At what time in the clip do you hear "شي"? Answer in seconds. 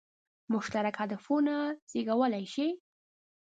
2.53-2.67